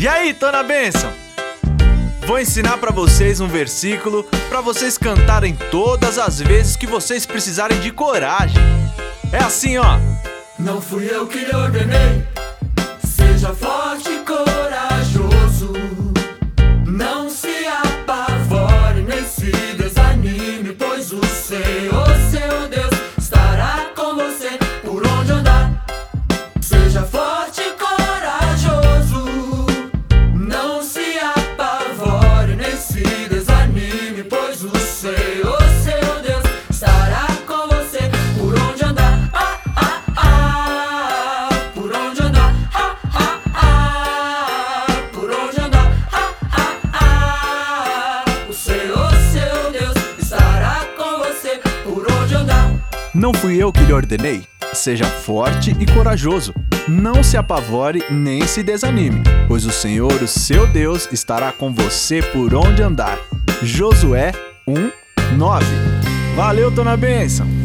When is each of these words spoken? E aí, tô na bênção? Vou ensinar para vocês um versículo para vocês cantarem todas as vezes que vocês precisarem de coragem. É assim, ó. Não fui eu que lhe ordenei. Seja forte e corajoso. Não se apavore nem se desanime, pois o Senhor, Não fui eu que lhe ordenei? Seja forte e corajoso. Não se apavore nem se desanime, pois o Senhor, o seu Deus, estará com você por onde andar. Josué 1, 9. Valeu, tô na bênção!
E 0.00 0.06
aí, 0.06 0.32
tô 0.32 0.48
na 0.52 0.62
bênção? 0.62 1.12
Vou 2.24 2.38
ensinar 2.38 2.78
para 2.78 2.92
vocês 2.92 3.40
um 3.40 3.48
versículo 3.48 4.22
para 4.48 4.60
vocês 4.60 4.96
cantarem 4.96 5.56
todas 5.72 6.18
as 6.18 6.38
vezes 6.40 6.76
que 6.76 6.86
vocês 6.86 7.26
precisarem 7.26 7.80
de 7.80 7.90
coragem. 7.90 8.62
É 9.32 9.38
assim, 9.38 9.76
ó. 9.76 9.98
Não 10.56 10.80
fui 10.80 11.10
eu 11.10 11.26
que 11.26 11.38
lhe 11.38 11.52
ordenei. 11.52 12.24
Seja 13.04 13.52
forte 13.52 14.08
e 14.08 14.18
corajoso. 14.20 15.72
Não 16.86 17.28
se 17.28 17.66
apavore 17.66 19.02
nem 19.02 19.26
se 19.26 19.50
desanime, 19.76 20.74
pois 20.78 21.10
o 21.12 21.26
Senhor, 21.26 22.06
Não 53.18 53.34
fui 53.34 53.60
eu 53.60 53.72
que 53.72 53.82
lhe 53.82 53.92
ordenei? 53.92 54.44
Seja 54.72 55.04
forte 55.04 55.76
e 55.80 55.86
corajoso. 55.86 56.54
Não 56.86 57.20
se 57.20 57.36
apavore 57.36 58.00
nem 58.08 58.46
se 58.46 58.62
desanime, 58.62 59.22
pois 59.48 59.66
o 59.66 59.72
Senhor, 59.72 60.22
o 60.22 60.28
seu 60.28 60.68
Deus, 60.68 61.08
estará 61.10 61.50
com 61.50 61.74
você 61.74 62.22
por 62.22 62.54
onde 62.54 62.80
andar. 62.80 63.18
Josué 63.60 64.30
1, 64.68 65.36
9. 65.36 65.66
Valeu, 66.36 66.72
tô 66.72 66.84
na 66.84 66.96
bênção! 66.96 67.57